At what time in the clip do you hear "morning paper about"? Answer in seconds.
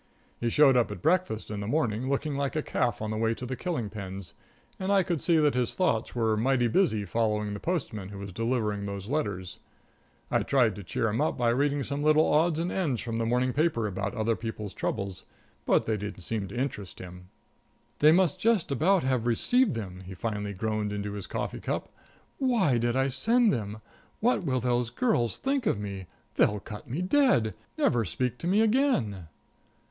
13.27-14.15